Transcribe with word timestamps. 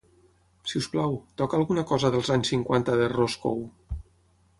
Si 0.69 0.77
us 0.79 0.85
plau, 0.93 1.11
toca 1.41 1.59
alguna 1.61 1.83
cosa 1.91 2.11
dels 2.15 2.31
anys 2.37 2.51
cinquanta 2.53 2.97
de 3.03 3.11
Roscoe 3.13 3.99